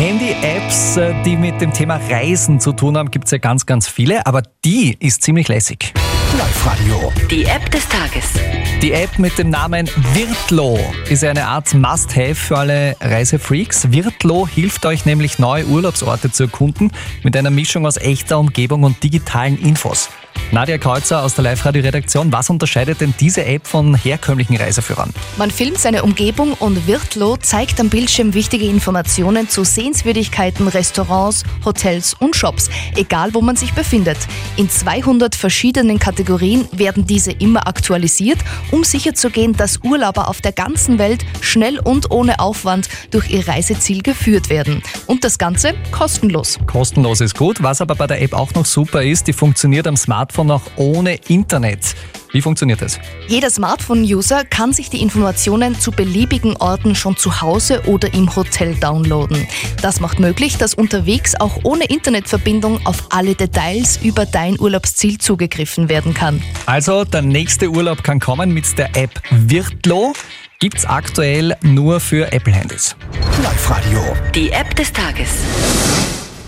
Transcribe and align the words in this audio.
Handy-Apps, 0.00 0.96
äh, 0.96 1.12
die 1.24 1.36
mit 1.36 1.60
dem 1.60 1.74
Thema 1.74 2.00
Reisen 2.08 2.58
zu 2.58 2.72
tun 2.72 2.96
haben, 2.96 3.10
gibt 3.10 3.26
es 3.26 3.32
ja 3.32 3.36
ganz, 3.36 3.66
ganz 3.66 3.86
viele, 3.86 4.26
aber 4.26 4.42
die 4.64 4.96
ist 4.98 5.22
ziemlich 5.22 5.48
lässig. 5.48 5.92
Live-Radio. 6.38 7.12
Die 7.30 7.44
App 7.44 7.70
des 7.70 7.86
Tages. 7.86 8.32
Die 8.80 8.92
App 8.92 9.18
mit 9.18 9.36
dem 9.36 9.50
Namen 9.50 9.90
Wirtlo 10.14 10.78
ist 11.10 11.22
eine 11.22 11.46
Art 11.46 11.74
Must-Have 11.74 12.34
für 12.34 12.56
alle 12.56 12.96
Reisefreaks. 12.98 13.92
Wirtlo 13.92 14.48
hilft 14.48 14.86
euch 14.86 15.04
nämlich 15.04 15.38
neue 15.38 15.66
Urlaubsorte 15.66 16.32
zu 16.32 16.44
erkunden 16.44 16.92
mit 17.22 17.36
einer 17.36 17.50
Mischung 17.50 17.84
aus 17.84 17.98
echter 17.98 18.38
Umgebung 18.38 18.84
und 18.84 19.02
digitalen 19.02 19.58
Infos. 19.58 20.08
Nadja 20.52 20.78
Kreuzer 20.78 21.22
aus 21.22 21.36
der 21.36 21.44
Live-Radio-Redaktion, 21.44 22.32
was 22.32 22.50
unterscheidet 22.50 23.00
denn 23.00 23.14
diese 23.20 23.44
App 23.44 23.68
von 23.68 23.94
herkömmlichen 23.94 24.56
Reiseführern? 24.56 25.14
Man 25.38 25.48
filmt 25.48 25.78
seine 25.78 26.02
Umgebung 26.02 26.54
und 26.54 26.88
Wirtlo 26.88 27.36
zeigt 27.36 27.78
am 27.78 27.88
Bildschirm 27.88 28.34
wichtige 28.34 28.64
Informationen 28.64 29.48
zu 29.48 29.62
Sehenswürdigkeiten, 29.62 30.66
Restaurants, 30.66 31.44
Hotels 31.64 32.14
und 32.14 32.34
Shops, 32.34 32.68
egal 32.96 33.32
wo 33.32 33.42
man 33.42 33.54
sich 33.54 33.74
befindet. 33.74 34.18
In 34.56 34.68
200 34.68 35.36
verschiedenen 35.36 36.00
Kategorien 36.00 36.66
werden 36.72 37.06
diese 37.06 37.30
immer 37.30 37.68
aktualisiert, 37.68 38.38
um 38.72 38.82
sicherzugehen, 38.82 39.52
dass 39.52 39.78
Urlauber 39.84 40.26
auf 40.26 40.40
der 40.40 40.52
ganzen 40.52 40.98
Welt 40.98 41.24
schnell 41.40 41.78
und 41.78 42.10
ohne 42.10 42.40
Aufwand 42.40 42.88
durch 43.12 43.30
ihr 43.30 43.46
Reiseziel 43.46 44.02
geführt 44.02 44.50
werden. 44.50 44.82
Und 45.06 45.22
das 45.22 45.38
Ganze 45.38 45.74
kostenlos. 45.92 46.58
Kostenlos 46.66 47.20
ist 47.20 47.38
gut, 47.38 47.62
was 47.62 47.80
aber 47.80 47.94
bei 47.94 48.08
der 48.08 48.20
App 48.20 48.32
auch 48.32 48.52
noch 48.54 48.66
super 48.66 49.04
ist, 49.04 49.28
die 49.28 49.32
funktioniert 49.32 49.86
am 49.86 49.96
Smartphone 49.96 50.39
auch 50.48 50.62
ohne 50.76 51.16
Internet. 51.26 51.96
Wie 52.32 52.42
funktioniert 52.42 52.80
das? 52.80 53.00
Jeder 53.26 53.50
Smartphone-User 53.50 54.44
kann 54.44 54.72
sich 54.72 54.88
die 54.88 55.02
Informationen 55.02 55.78
zu 55.78 55.90
beliebigen 55.90 56.56
Orten 56.56 56.94
schon 56.94 57.16
zu 57.16 57.40
Hause 57.40 57.82
oder 57.86 58.14
im 58.14 58.34
Hotel 58.36 58.74
downloaden. 58.76 59.48
Das 59.82 60.00
macht 60.00 60.20
möglich, 60.20 60.56
dass 60.56 60.74
unterwegs 60.74 61.34
auch 61.34 61.64
ohne 61.64 61.86
Internetverbindung 61.86 62.86
auf 62.86 63.04
alle 63.10 63.34
Details 63.34 63.98
über 64.02 64.26
dein 64.26 64.60
Urlaubsziel 64.60 65.18
zugegriffen 65.18 65.88
werden 65.88 66.14
kann. 66.14 66.42
Also, 66.66 67.04
der 67.04 67.22
nächste 67.22 67.68
Urlaub 67.68 68.04
kann 68.04 68.20
kommen 68.20 68.52
mit 68.52 68.78
der 68.78 68.96
App 68.96 69.20
Wirtlo. 69.30 70.12
Gibt's 70.60 70.84
aktuell 70.84 71.56
nur 71.62 72.00
für 72.00 72.30
Apple-Handys. 72.32 72.94
Live-Radio. 73.42 74.00
Die 74.34 74.50
App 74.50 74.76
des 74.76 74.92
Tages. 74.92 75.30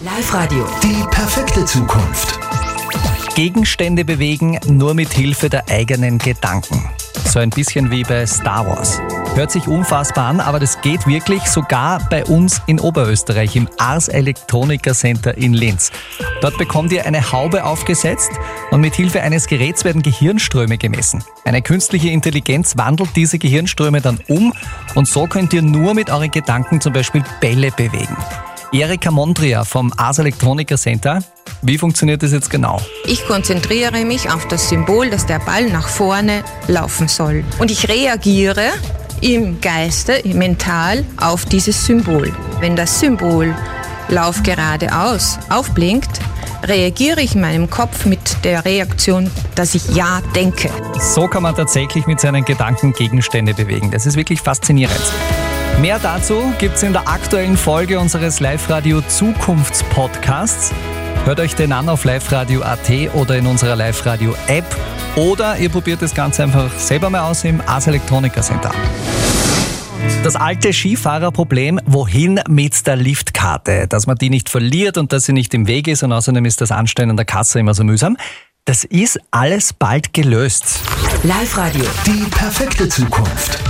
Live-Radio. 0.05 0.67
Die 0.83 1.03
perfekte 1.11 1.65
Zukunft. 1.65 2.39
Gegenstände 3.35 4.05
bewegen 4.05 4.59
nur 4.67 4.93
mit 4.93 5.13
Hilfe 5.15 5.49
der 5.49 5.67
eigenen 5.71 6.19
Gedanken. 6.19 6.85
So 7.25 7.39
ein 7.39 7.49
bisschen 7.49 7.91
wie 7.91 8.03
bei 8.03 8.27
Star 8.27 8.67
Wars. 8.67 9.01
Hört 9.35 9.51
sich 9.51 9.67
unfassbar 9.69 10.27
an, 10.27 10.41
aber 10.41 10.61
das 10.61 10.83
geht 10.83 11.07
wirklich 11.07 11.43
sogar 11.45 12.07
bei 12.11 12.27
uns 12.27 12.61
in 12.67 12.79
Oberösterreich 12.79 13.57
im 13.57 13.71
Ars 13.79 14.09
Electronica 14.09 14.93
Center 14.93 15.35
in 15.39 15.55
Linz. 15.55 15.91
Dort 16.43 16.59
bekommt 16.59 16.93
ihr 16.93 17.07
eine 17.07 17.33
Haube 17.33 17.65
aufgesetzt 17.65 18.33
und 18.71 18.83
mit 18.83 18.95
Hilfe 18.95 19.23
eines 19.23 19.47
Geräts 19.47 19.83
werden 19.87 20.03
Gehirnströme 20.03 20.77
gemessen. 20.77 21.25
Eine 21.47 21.63
künstliche 21.63 22.11
Intelligenz 22.11 22.77
wandelt 22.77 23.17
diese 23.17 23.39
Gehirnströme 23.39 24.03
dann 24.03 24.21
um 24.29 24.53
und 24.95 25.09
so 25.09 25.27
könnt 25.27 25.55
ihr 25.55 25.63
nur 25.63 25.95
mit 25.95 26.11
euren 26.11 26.31
Gedanken 26.31 26.83
zum 26.83 26.93
Beispiel 26.93 27.25
Bälle 27.41 27.71
bewegen. 27.71 28.17
Erika 28.73 29.11
Mondria 29.11 29.65
vom 29.65 29.91
Ars 29.97 30.19
Electronica 30.19 30.77
Center. 30.77 31.23
Wie 31.65 31.79
funktioniert 31.79 32.25
das 32.25 32.33
jetzt 32.33 32.51
genau? 32.51 32.81
Ich 33.07 33.25
konzentriere 33.25 34.05
mich 34.05 34.29
auf 34.29 34.49
das 34.49 34.69
Symbol, 34.69 35.11
dass 35.11 35.27
der 35.27 35.39
Ball 35.39 35.71
nach 35.71 35.87
vorne 35.87 36.43
laufen 36.67 37.07
soll. 37.07 37.45
Und 37.61 37.71
ich 37.71 37.89
reagiere 37.89 38.71
im 39.21 39.61
Geiste, 39.61 40.21
mental 40.25 41.05
auf 41.19 41.45
dieses 41.45 41.87
Symbol. 41.87 42.33
Wenn 42.59 42.75
das 42.75 42.99
Symbol 42.99 43.55
Lauf 44.09 44.43
geradeaus 44.43 45.39
aufblinkt, 45.51 46.11
reagiere 46.65 47.21
ich 47.21 47.37
in 47.37 47.41
meinem 47.41 47.71
Kopf 47.71 48.07
mit 48.07 48.45
der 48.45 48.65
Reaktion, 48.65 49.31
dass 49.55 49.77
ich 49.77 49.95
Ja 49.95 50.21
denke. 50.35 50.69
So 50.99 51.29
kann 51.29 51.45
man 51.45 51.55
tatsächlich 51.55 52.09
mit 52.09 52.19
seinen 52.19 52.45
Gedanken 52.45 52.93
Gegenstände 52.93 53.55
bewegen. 53.55 53.93
Das 53.93 54.05
ist 54.05 54.17
wirklich 54.17 54.41
faszinierend. 54.41 55.01
Mehr 55.81 56.01
dazu 56.01 56.43
gibt's 56.59 56.83
in 56.83 56.93
der 56.93 57.09
aktuellen 57.09 57.57
Folge 57.57 58.01
unseres 58.01 58.41
Live-Radio 58.41 59.01
Zukunftspodcasts. 59.03 60.73
Hört 61.25 61.39
euch 61.39 61.55
den 61.55 61.73
an 61.73 61.89
auf 61.89 62.05
liveradio.at 62.05 63.15
oder 63.15 63.37
in 63.37 63.47
unserer 63.47 63.77
Live-Radio-App. 63.77 64.65
Oder 65.15 65.57
ihr 65.57 65.69
probiert 65.69 66.03
das 66.03 66.15
Ganze 66.15 66.43
einfach 66.43 66.77
selber 66.77 67.11
mal 67.11 67.31
aus 67.31 67.45
im 67.45 67.61
Ars 67.61 67.87
Electronica 67.87 68.43
Center. 68.43 68.73
Das 70.25 70.35
alte 70.35 70.73
Skifahrerproblem, 70.73 71.81
wohin 71.87 72.41
mit 72.49 72.85
der 72.89 72.97
Liftkarte? 72.97 73.87
Dass 73.87 74.09
man 74.09 74.17
die 74.17 74.31
nicht 74.31 74.49
verliert 74.49 74.99
und 74.99 75.13
dass 75.13 75.27
sie 75.27 75.33
nicht 75.33 75.55
im 75.55 75.69
Weg 75.69 75.87
ist 75.87 76.03
und 76.03 76.13
außerdem 76.13 76.45
ist 76.45 76.61
das 76.61 76.73
Anstellen 76.73 77.11
an 77.11 77.17
der 77.17 77.27
Kasse 77.27 77.61
immer 77.61 77.75
so 77.75 77.85
mühsam. 77.85 78.17
Das 78.65 78.83
ist 78.83 79.21
alles 79.31 79.73
bald 79.73 80.13
gelöst. 80.13 80.81
Live-Radio. 81.23 81.85
Die 82.05 82.25
perfekte 82.31 82.89
Zukunft. 82.89 83.62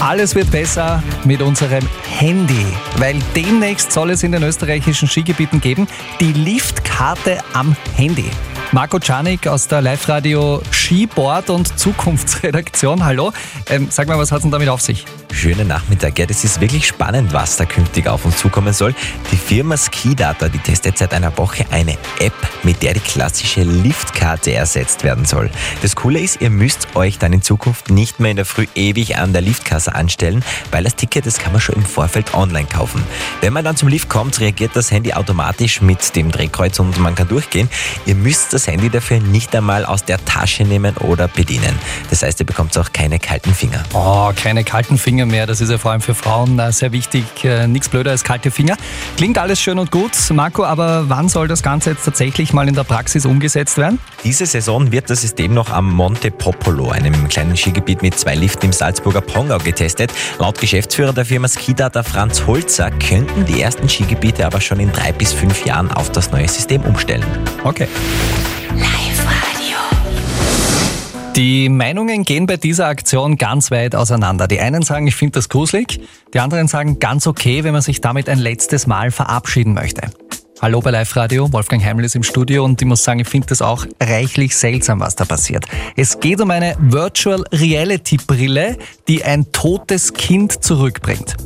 Alles 0.00 0.34
wird 0.34 0.50
besser 0.50 1.02
mit 1.24 1.40
unserem 1.40 1.82
Handy, 2.06 2.66
weil 2.98 3.16
demnächst 3.34 3.90
soll 3.90 4.10
es 4.10 4.22
in 4.22 4.32
den 4.32 4.42
österreichischen 4.42 5.08
Skigebieten 5.08 5.60
geben 5.60 5.88
die 6.20 6.32
Liftkarte 6.32 7.38
am 7.54 7.74
Handy. 7.94 8.30
Marco 8.72 8.98
Czanik 8.98 9.46
aus 9.46 9.68
der 9.68 9.80
Live-Radio 9.80 10.60
Skiboard 10.70 11.48
und 11.50 11.78
Zukunftsredaktion. 11.78 13.04
Hallo. 13.04 13.32
Ähm, 13.70 13.88
sag 13.90 14.06
mal, 14.08 14.18
was 14.18 14.32
hat 14.32 14.38
es 14.38 14.42
denn 14.42 14.50
damit 14.50 14.68
auf 14.68 14.82
sich? 14.82 15.06
Schönen 15.32 15.68
Nachmittag. 15.68 16.18
Ja, 16.18 16.26
das 16.26 16.44
ist 16.44 16.60
wirklich 16.60 16.86
spannend, 16.86 17.32
was 17.32 17.56
da 17.56 17.64
künftig 17.66 18.08
auf 18.08 18.24
uns 18.24 18.38
zukommen 18.38 18.72
soll. 18.72 18.94
Die 19.30 19.36
Firma 19.36 19.76
Skidata, 19.76 20.48
die 20.48 20.58
testet 20.58 20.96
seit 20.96 21.12
einer 21.12 21.36
Woche 21.36 21.66
eine 21.70 21.92
App, 22.20 22.32
mit 22.62 22.82
der 22.82 22.94
die 22.94 23.00
klassische 23.00 23.62
Liftkarte 23.62 24.54
ersetzt 24.54 25.04
werden 25.04 25.24
soll. 25.24 25.50
Das 25.82 25.94
Coole 25.94 26.20
ist, 26.20 26.40
ihr 26.40 26.50
müsst 26.50 26.96
euch 26.96 27.18
dann 27.18 27.32
in 27.32 27.42
Zukunft 27.42 27.90
nicht 27.90 28.18
mehr 28.18 28.30
in 28.30 28.36
der 28.36 28.46
Früh 28.46 28.66
ewig 28.74 29.18
an 29.18 29.32
der 29.32 29.42
Liftkasse 29.42 29.94
anstellen, 29.94 30.42
weil 30.70 30.84
das 30.84 30.96
Ticket, 30.96 31.26
das 31.26 31.38
kann 31.38 31.52
man 31.52 31.60
schon 31.60 31.74
im 31.74 31.84
Vorfeld 31.84 32.32
online 32.34 32.66
kaufen. 32.66 33.02
Wenn 33.40 33.52
man 33.52 33.64
dann 33.64 33.76
zum 33.76 33.88
Lift 33.88 34.08
kommt, 34.08 34.40
reagiert 34.40 34.70
das 34.74 34.90
Handy 34.90 35.12
automatisch 35.12 35.82
mit 35.82 36.16
dem 36.16 36.30
Drehkreuz 36.30 36.78
und 36.78 36.98
man 36.98 37.14
kann 37.14 37.28
durchgehen. 37.28 37.68
Ihr 38.06 38.14
müsst 38.14 38.52
das 38.52 38.66
Handy 38.66 38.88
dafür 38.88 39.20
nicht 39.20 39.54
einmal 39.54 39.84
aus 39.84 40.04
der 40.04 40.24
Tasche 40.24 40.64
nehmen 40.64 40.96
oder 40.96 41.28
bedienen. 41.28 41.78
Das 42.10 42.22
heißt, 42.22 42.40
ihr 42.40 42.46
bekommt 42.46 42.76
auch 42.78 42.92
keine 42.92 43.18
kalten 43.18 43.54
Finger. 43.54 43.82
Oh, 43.92 44.32
keine 44.34 44.64
kalten 44.64 44.96
Finger 44.96 45.25
mehr. 45.28 45.46
Das 45.46 45.60
ist 45.60 45.70
ja 45.70 45.78
vor 45.78 45.92
allem 45.92 46.00
für 46.00 46.14
Frauen 46.14 46.58
äh, 46.58 46.72
sehr 46.72 46.92
wichtig. 46.92 47.24
Äh, 47.44 47.66
Nichts 47.66 47.88
blöder 47.88 48.10
als 48.10 48.24
kalte 48.24 48.50
Finger. 48.50 48.76
Klingt 49.16 49.38
alles 49.38 49.60
schön 49.60 49.78
und 49.78 49.90
gut, 49.90 50.12
Marco, 50.32 50.64
aber 50.64 51.08
wann 51.08 51.28
soll 51.28 51.48
das 51.48 51.62
Ganze 51.62 51.90
jetzt 51.90 52.04
tatsächlich 52.04 52.52
mal 52.52 52.68
in 52.68 52.74
der 52.74 52.84
Praxis 52.84 53.26
umgesetzt 53.26 53.78
werden? 53.78 53.98
Diese 54.24 54.46
Saison 54.46 54.92
wird 54.92 55.10
das 55.10 55.20
System 55.22 55.54
noch 55.54 55.70
am 55.70 55.90
Monte 55.92 56.30
Popolo, 56.30 56.90
einem 56.90 57.28
kleinen 57.28 57.56
Skigebiet 57.56 58.02
mit 58.02 58.18
zwei 58.18 58.34
Liften 58.34 58.66
im 58.66 58.72
Salzburger 58.72 59.20
Pongau, 59.20 59.58
getestet. 59.58 60.12
Laut 60.38 60.58
Geschäftsführer 60.58 61.12
der 61.12 61.24
Firma 61.24 61.48
Skidata 61.48 62.02
Franz 62.02 62.46
Holzer 62.46 62.90
könnten 62.90 63.44
die 63.44 63.60
ersten 63.60 63.88
Skigebiete 63.88 64.46
aber 64.46 64.60
schon 64.60 64.80
in 64.80 64.92
drei 64.92 65.12
bis 65.12 65.32
fünf 65.32 65.64
Jahren 65.64 65.90
auf 65.90 66.10
das 66.10 66.30
neue 66.30 66.48
System 66.48 66.82
umstellen. 66.82 67.24
Okay. 67.64 67.88
Live-Radio. 68.74 69.15
Die 71.36 71.68
Meinungen 71.68 72.24
gehen 72.24 72.46
bei 72.46 72.56
dieser 72.56 72.86
Aktion 72.86 73.36
ganz 73.36 73.70
weit 73.70 73.94
auseinander. 73.94 74.48
Die 74.48 74.58
einen 74.58 74.80
sagen, 74.80 75.06
ich 75.06 75.16
finde 75.16 75.32
das 75.32 75.50
gruselig, 75.50 76.00
die 76.32 76.40
anderen 76.40 76.66
sagen, 76.66 76.98
ganz 76.98 77.26
okay, 77.26 77.62
wenn 77.62 77.74
man 77.74 77.82
sich 77.82 78.00
damit 78.00 78.30
ein 78.30 78.38
letztes 78.38 78.86
Mal 78.86 79.10
verabschieden 79.10 79.74
möchte. 79.74 80.10
Hallo 80.62 80.80
bei 80.80 80.90
Live 80.90 81.14
Radio, 81.14 81.52
Wolfgang 81.52 81.84
Heimel 81.84 82.06
ist 82.06 82.16
im 82.16 82.22
Studio 82.22 82.64
und 82.64 82.80
ich 82.80 82.88
muss 82.88 83.04
sagen, 83.04 83.20
ich 83.20 83.28
finde 83.28 83.48
das 83.48 83.60
auch 83.60 83.84
reichlich 84.00 84.56
seltsam, 84.56 85.00
was 85.00 85.14
da 85.14 85.26
passiert. 85.26 85.66
Es 85.94 86.20
geht 86.20 86.40
um 86.40 86.50
eine 86.50 86.74
Virtual 86.80 87.44
Reality 87.52 88.16
Brille, 88.16 88.78
die 89.06 89.22
ein 89.22 89.52
totes 89.52 90.14
Kind 90.14 90.64
zurückbringt. 90.64 91.36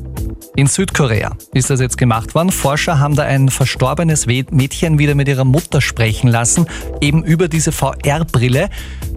In 0.57 0.67
Südkorea 0.67 1.33
ist 1.55 1.71
das 1.71 1.81
jetzt 1.81 1.99
gemacht 1.99 2.35
worden. 2.35 2.51
Forscher 2.51 2.99
haben 2.99 3.17
da 3.17 3.23
ein 3.25 3.49
verstorbenes 3.49 4.27
Mädchen 4.27 4.99
wieder 4.99 5.15
mit 5.15 5.29
ihrer 5.29 5.45
Mutter 5.45 5.81
sprechen 5.81 6.29
lassen, 6.29 6.67
eben 7.01 7.25
über 7.25 7.49
diese 7.49 7.73
VR-Brille. 7.73 8.69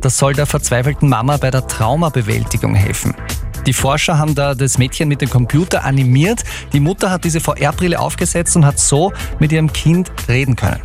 Das 0.01 0.17
soll 0.17 0.33
der 0.33 0.45
verzweifelten 0.45 1.09
Mama 1.09 1.37
bei 1.37 1.51
der 1.51 1.67
Traumabewältigung 1.67 2.75
helfen. 2.75 3.15
Die 3.65 3.73
Forscher 3.73 4.17
haben 4.17 4.35
da 4.35 4.55
das 4.55 4.77
Mädchen 4.77 5.07
mit 5.07 5.21
dem 5.21 5.29
Computer 5.29 5.85
animiert. 5.85 6.43
Die 6.73 6.79
Mutter 6.79 7.11
hat 7.11 7.23
diese 7.23 7.39
VR-Brille 7.39 7.99
aufgesetzt 7.99 8.55
und 8.55 8.65
hat 8.65 8.77
so 8.77 9.13
mit 9.39 9.51
ihrem 9.51 9.71
Kind 9.71 10.11
reden 10.27 10.55
können. 10.55 10.81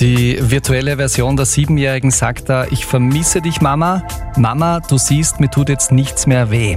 Die 0.00 0.36
virtuelle 0.40 0.96
Version 0.98 1.38
der 1.38 1.46
Siebenjährigen 1.46 2.10
sagt 2.10 2.50
da, 2.50 2.66
ich 2.66 2.84
vermisse 2.84 3.40
dich 3.40 3.62
Mama. 3.62 4.02
Mama, 4.36 4.80
du 4.80 4.98
siehst, 4.98 5.40
mir 5.40 5.50
tut 5.50 5.70
jetzt 5.70 5.90
nichts 5.90 6.26
mehr 6.26 6.50
weh. 6.50 6.76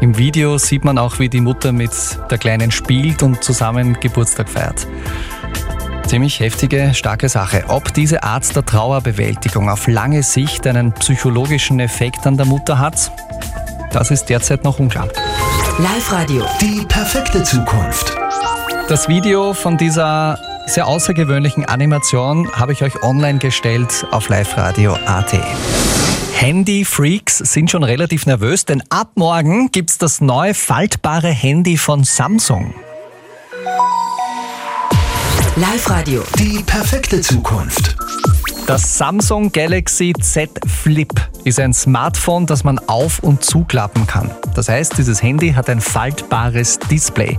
Im 0.00 0.16
Video 0.16 0.56
sieht 0.56 0.82
man 0.82 0.96
auch, 0.96 1.18
wie 1.18 1.28
die 1.28 1.42
Mutter 1.42 1.72
mit 1.72 1.90
der 2.30 2.38
Kleinen 2.38 2.70
spielt 2.70 3.22
und 3.22 3.44
zusammen 3.44 3.98
Geburtstag 4.00 4.48
feiert. 4.48 4.86
Ziemlich 6.06 6.40
heftige, 6.40 6.94
starke 6.94 7.28
Sache. 7.28 7.64
Ob 7.68 7.92
diese 7.92 8.22
Art 8.22 8.54
der 8.56 8.64
Trauerbewältigung 8.64 9.68
auf 9.68 9.86
lange 9.86 10.22
Sicht 10.22 10.66
einen 10.66 10.92
psychologischen 10.92 11.78
Effekt 11.78 12.26
an 12.26 12.38
der 12.38 12.46
Mutter 12.46 12.78
hat, 12.78 13.10
das 13.92 14.10
ist 14.10 14.26
derzeit 14.26 14.64
noch 14.64 14.78
unklar. 14.78 15.08
Live-Radio. 15.78 16.44
Die 16.62 16.86
perfekte 16.86 17.42
Zukunft. 17.42 18.16
Das 18.88 19.08
Video 19.08 19.52
von 19.52 19.76
dieser 19.76 20.38
sehr 20.66 20.86
außergewöhnlichen 20.86 21.64
Animation 21.64 22.50
habe 22.52 22.72
ich 22.72 22.82
euch 22.82 23.02
online 23.02 23.38
gestellt 23.38 24.06
auf 24.10 24.28
liveradio.at. 24.28 25.32
Handy-Freaks 26.34 27.38
sind 27.38 27.70
schon 27.70 27.82
relativ 27.82 28.26
nervös, 28.26 28.66
denn 28.66 28.82
ab 28.90 29.12
morgen 29.14 29.70
gibt 29.70 29.90
es 29.90 29.98
das 29.98 30.20
neue 30.20 30.52
faltbare 30.52 31.28
Handy 31.28 31.78
von 31.78 32.04
Samsung. 32.04 32.74
Live-Radio. 35.56 36.22
Die 36.38 36.62
perfekte 36.66 37.22
Zukunft. 37.22 37.96
Das 38.66 38.98
Samsung 38.98 39.52
Galaxy 39.52 40.12
Z 40.20 40.50
Flip 40.66 41.12
ist 41.44 41.60
ein 41.60 41.72
Smartphone, 41.72 42.44
das 42.44 42.64
man 42.64 42.78
auf- 42.80 43.20
und 43.20 43.44
zuklappen 43.44 44.06
kann. 44.06 44.30
Das 44.54 44.68
heißt, 44.68 44.98
dieses 44.98 45.22
Handy 45.22 45.52
hat 45.52 45.70
ein 45.70 45.80
faltbares 45.80 46.78
Display. 46.90 47.38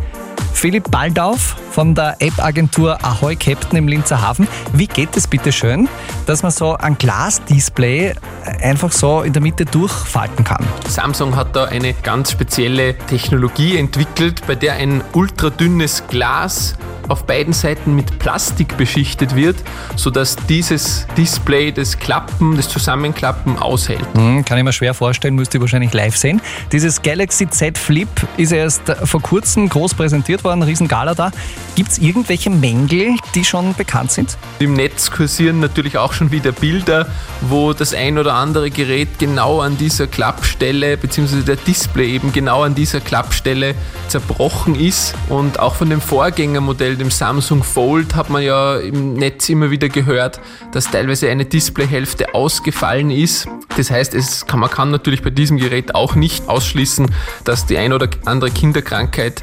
Philipp 0.57 0.89
Baldauf 0.89 1.55
von 1.69 1.93
der 1.93 2.15
App-Agentur 2.17 2.97
Ahoy 3.05 3.35
Captain 3.35 3.77
im 3.77 3.87
Linzer 3.87 4.23
Hafen. 4.23 4.47
Wie 4.73 4.87
geht 4.87 5.15
es 5.15 5.27
bitte 5.27 5.51
schön, 5.51 5.87
dass 6.25 6.41
man 6.41 6.51
so 6.51 6.75
ein 6.75 6.97
Glasdisplay 6.97 8.15
einfach 8.63 8.91
so 8.91 9.21
in 9.21 9.33
der 9.33 9.43
Mitte 9.43 9.65
durchfalten 9.65 10.43
kann? 10.43 10.65
Samsung 10.87 11.35
hat 11.35 11.55
da 11.55 11.65
eine 11.65 11.93
ganz 11.93 12.31
spezielle 12.31 12.97
Technologie 12.97 13.77
entwickelt, 13.77 14.47
bei 14.47 14.55
der 14.55 14.73
ein 14.73 15.03
ultradünnes 15.13 16.07
Glas 16.07 16.75
auf 17.07 17.25
beiden 17.25 17.53
Seiten 17.53 17.95
mit 17.95 18.19
Plastik 18.19 18.77
beschichtet 18.77 19.35
wird, 19.35 19.57
sodass 19.95 20.35
dieses 20.47 21.07
Display 21.17 21.71
das 21.71 21.97
Klappen, 21.97 22.55
das 22.57 22.69
Zusammenklappen 22.69 23.57
aushält. 23.57 24.05
Hm, 24.13 24.43
kann 24.45 24.57
ich 24.57 24.63
mir 24.63 24.73
schwer 24.73 24.93
vorstellen, 24.93 25.35
müsst 25.35 25.53
ihr 25.53 25.61
wahrscheinlich 25.61 25.93
live 25.93 26.15
sehen. 26.17 26.41
Dieses 26.71 27.01
Galaxy 27.01 27.49
Z 27.49 27.77
Flip 27.77 28.09
ist 28.37 28.51
erst 28.51 28.83
vor 29.03 29.21
kurzem 29.21 29.69
groß 29.69 29.93
präsentiert 29.93 30.43
worden, 30.43 30.63
Riesengala 30.63 31.13
da. 31.13 31.31
Gibt 31.75 31.91
es 31.91 31.97
irgendwelche 31.97 32.49
Mängel, 32.49 33.15
die 33.35 33.45
schon 33.45 33.73
bekannt 33.75 34.11
sind? 34.11 34.37
Im 34.59 34.73
Netz 34.73 35.11
kursieren 35.11 35.59
natürlich 35.59 35.97
auch 35.97 36.13
schon 36.13 36.31
wieder 36.31 36.51
Bilder, 36.51 37.07
wo 37.41 37.73
das 37.73 37.93
ein 37.93 38.17
oder 38.17 38.33
andere 38.33 38.71
Gerät 38.71 39.19
genau 39.19 39.61
an 39.61 39.77
dieser 39.77 40.07
Klappstelle, 40.07 40.97
beziehungsweise 40.97 41.43
der 41.43 41.55
Display 41.55 42.13
eben 42.13 42.33
genau 42.33 42.63
an 42.63 42.75
dieser 42.75 42.99
Klappstelle 42.99 43.75
zerbrochen 44.07 44.75
ist. 44.75 45.13
Und 45.29 45.59
auch 45.59 45.75
von 45.75 45.89
dem 45.89 46.01
Vorgängermodell, 46.01 46.96
dem 46.97 47.11
Samsung 47.11 47.63
Fold, 47.63 48.15
hat 48.15 48.29
man 48.29 48.43
ja 48.43 48.77
im 48.77 49.13
Netz 49.13 49.49
immer 49.49 49.71
wieder 49.71 49.89
gehört, 49.89 50.39
dass 50.71 50.91
teilweise 50.91 51.29
eine 51.29 51.45
Displayhälfte 51.45 52.33
ausgefallen 52.33 53.11
ist. 53.11 53.47
Das 53.75 53.91
heißt, 53.91 54.13
es 54.13 54.45
kann, 54.45 54.59
man 54.59 54.69
kann 54.69 54.91
natürlich 54.91 55.21
bei 55.21 55.29
diesem 55.29 55.57
Gerät 55.57 55.95
auch 55.95 56.15
nicht 56.15 56.49
ausschließen, 56.49 57.09
dass 57.43 57.65
die 57.65 57.77
ein 57.77 57.93
oder 57.93 58.09
andere 58.25 58.51
Kinderkrankheit 58.51 59.41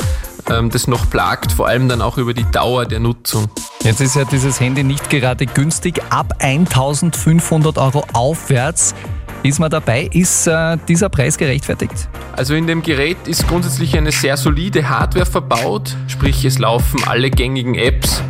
ähm, 0.50 0.70
das 0.70 0.86
noch 0.86 1.08
plagt, 1.08 1.52
vor 1.52 1.68
allem 1.68 1.88
dann 1.88 2.02
auch 2.02 2.18
über 2.18 2.34
die 2.34 2.44
Dauer 2.50 2.86
der 2.86 3.00
Nutzung. 3.00 3.48
Jetzt 3.82 4.00
ist 4.00 4.16
ja 4.16 4.24
dieses 4.24 4.60
Handy 4.60 4.82
nicht 4.84 5.10
gerade 5.10 5.46
günstig. 5.46 6.02
Ab 6.10 6.34
1500 6.38 7.78
Euro 7.78 8.04
aufwärts 8.12 8.94
ist 9.44 9.60
man 9.60 9.70
dabei. 9.70 10.08
Ist 10.12 10.46
äh, 10.46 10.76
dieser 10.88 11.08
Preis 11.08 11.38
gerechtfertigt? 11.38 12.08
Also 12.32 12.54
in 12.54 12.66
dem 12.66 12.82
Gerät 12.82 13.28
ist 13.28 13.46
grundsätzlich 13.46 13.96
eine 13.96 14.10
sehr 14.10 14.36
solide 14.36 14.88
Hardware 14.88 15.26
verbaut, 15.26 15.96
sprich 16.08 16.44
es 16.44 16.58
laufen 16.58 17.00
alle 17.06 17.30
gängigen 17.30 17.74
Apps 17.74 18.22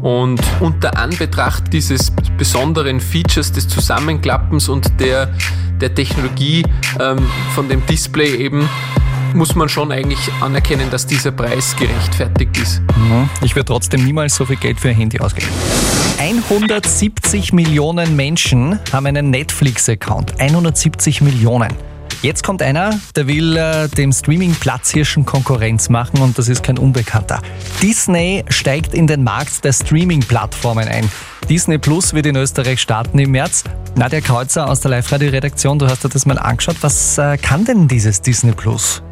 und 0.00 0.40
unter 0.60 0.96
Anbetracht 0.96 1.72
dieses 1.72 2.10
besonderen 2.36 3.00
Features 3.00 3.52
des 3.52 3.68
Zusammenklappens 3.68 4.68
und 4.68 4.98
der, 4.98 5.32
der 5.80 5.94
Technologie 5.94 6.64
ähm, 6.98 7.18
von 7.54 7.68
dem 7.68 7.84
Display 7.86 8.34
eben 8.34 8.68
muss 9.34 9.54
man 9.54 9.68
schon 9.68 9.92
eigentlich 9.92 10.30
anerkennen, 10.40 10.90
dass 10.90 11.06
dieser 11.06 11.32
Preis 11.32 11.76
gerechtfertigt 11.76 12.56
ist. 12.58 12.82
Ich 13.42 13.54
würde 13.54 13.66
trotzdem 13.66 14.04
niemals 14.04 14.34
so 14.34 14.44
viel 14.44 14.56
Geld 14.56 14.80
für 14.80 14.90
ein 14.90 14.96
Handy 14.96 15.20
ausgeben. 15.20 15.48
170 16.18 17.52
Millionen 17.52 18.14
Menschen 18.16 18.78
haben 18.92 19.06
einen 19.06 19.30
Netflix-Account. 19.30 20.40
170 20.40 21.20
Millionen. 21.20 21.72
Jetzt 22.22 22.44
kommt 22.44 22.62
einer, 22.62 23.00
der 23.16 23.26
will 23.26 23.56
äh, 23.56 23.88
dem 23.88 24.12
Streaming-Platzhirschen 24.12 25.26
Konkurrenz 25.26 25.88
machen 25.88 26.20
und 26.20 26.38
das 26.38 26.48
ist 26.48 26.62
kein 26.62 26.78
Unbekannter. 26.78 27.42
Disney 27.82 28.44
steigt 28.48 28.94
in 28.94 29.08
den 29.08 29.24
Markt 29.24 29.64
der 29.64 29.72
Streaming-Plattformen 29.72 30.86
ein. 30.86 31.10
Disney 31.48 31.78
Plus 31.78 32.14
wird 32.14 32.26
in 32.26 32.36
Österreich 32.36 32.80
starten 32.80 33.18
im 33.18 33.32
März. 33.32 33.64
Nadja 33.96 34.20
Kreuzer 34.20 34.68
aus 34.68 34.78
der 34.78 34.92
Live-Radio-Redaktion, 34.92 35.80
du 35.80 35.88
hast 35.88 36.04
dir 36.04 36.08
das 36.10 36.24
mal 36.24 36.38
angeschaut. 36.38 36.76
Was 36.82 37.18
äh, 37.18 37.36
kann 37.38 37.64
denn 37.64 37.88
dieses 37.88 38.22
Disney 38.22 38.52
Plus? 38.52 39.02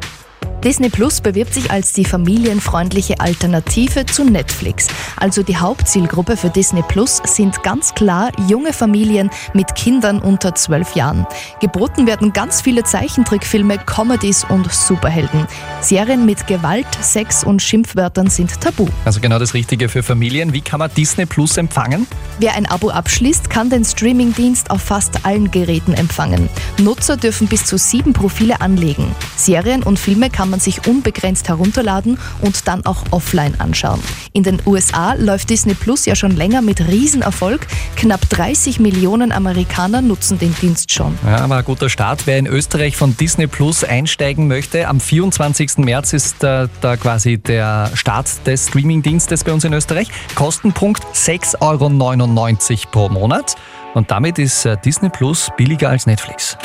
Disney 0.63 0.89
Plus 0.89 1.21
bewirbt 1.21 1.55
sich 1.55 1.71
als 1.71 1.91
die 1.91 2.05
familienfreundliche 2.05 3.19
Alternative 3.19 4.05
zu 4.05 4.23
Netflix. 4.23 4.87
Also 5.17 5.41
die 5.41 5.57
Hauptzielgruppe 5.57 6.37
für 6.37 6.51
Disney 6.51 6.83
Plus 6.87 7.19
sind 7.25 7.63
ganz 7.63 7.95
klar 7.95 8.31
junge 8.47 8.71
Familien 8.71 9.31
mit 9.55 9.73
Kindern 9.73 10.19
unter 10.19 10.53
12 10.53 10.95
Jahren. 10.95 11.25
Geboten 11.61 12.05
werden 12.05 12.31
ganz 12.31 12.61
viele 12.61 12.83
Zeichentrickfilme, 12.83 13.79
Comedies 13.79 14.45
und 14.49 14.71
Superhelden. 14.71 15.47
Serien 15.81 16.27
mit 16.27 16.45
Gewalt, 16.45 16.85
Sex 17.01 17.43
und 17.43 17.59
Schimpfwörtern 17.59 18.29
sind 18.29 18.61
tabu. 18.61 18.87
Also 19.03 19.19
genau 19.19 19.39
das 19.39 19.55
Richtige 19.55 19.89
für 19.89 20.03
Familien. 20.03 20.53
Wie 20.53 20.61
kann 20.61 20.77
man 20.77 20.93
Disney 20.93 21.25
Plus 21.25 21.57
empfangen? 21.57 22.05
Wer 22.37 22.53
ein 22.53 22.67
Abo 22.67 22.91
abschließt, 22.91 23.49
kann 23.49 23.71
den 23.71 23.83
Streamingdienst 23.83 24.69
auf 24.69 24.83
fast 24.83 25.25
allen 25.25 25.49
Geräten 25.49 25.93
empfangen. 25.93 26.49
Nutzer 26.77 27.17
dürfen 27.17 27.47
bis 27.47 27.65
zu 27.65 27.79
sieben 27.79 28.13
Profile 28.13 28.61
anlegen. 28.61 29.15
Serien 29.35 29.81
und 29.81 29.97
Filme 29.97 30.29
kann 30.29 30.50
man 30.51 30.59
sich 30.59 30.87
unbegrenzt 30.87 31.49
herunterladen 31.49 32.19
und 32.41 32.67
dann 32.67 32.85
auch 32.85 33.03
offline 33.09 33.59
anschauen. 33.59 33.99
In 34.33 34.43
den 34.43 34.59
USA 34.65 35.13
läuft 35.15 35.49
Disney 35.49 35.73
Plus 35.73 36.05
ja 36.05 36.15
schon 36.15 36.35
länger 36.35 36.61
mit 36.61 36.79
Riesenerfolg. 36.79 37.65
Knapp 37.95 38.29
30 38.29 38.79
Millionen 38.79 39.31
Amerikaner 39.31 40.01
nutzen 40.01 40.37
den 40.37 40.53
Dienst 40.61 40.91
schon. 40.91 41.17
Ja, 41.25 41.37
aber 41.37 41.57
ein 41.57 41.65
guter 41.65 41.89
Start. 41.89 42.27
Wer 42.27 42.37
in 42.37 42.45
Österreich 42.45 42.95
von 42.95 43.17
Disney 43.17 43.47
Plus 43.47 43.83
einsteigen 43.83 44.47
möchte, 44.47 44.87
am 44.87 44.99
24. 44.99 45.79
März 45.79 46.13
ist 46.13 46.43
äh, 46.43 46.67
da 46.81 46.97
quasi 46.97 47.37
der 47.37 47.89
Start 47.95 48.45
des 48.45 48.67
Streamingdienstes 48.67 49.43
bei 49.43 49.51
uns 49.51 49.63
in 49.63 49.73
Österreich. 49.73 50.09
Kostenpunkt 50.35 51.03
6,99 51.15 51.59
Euro 51.61 52.91
pro 52.91 53.09
Monat. 53.09 53.55
Und 53.93 54.11
damit 54.11 54.39
ist 54.39 54.65
äh, 54.65 54.77
Disney 54.83 55.09
Plus 55.09 55.49
billiger 55.57 55.89
als 55.89 56.05
Netflix. 56.05 56.57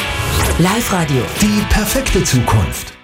Live-Radio. 0.58 1.22
Die 1.40 1.62
perfekte 1.68 2.22
Zukunft. 2.24 2.95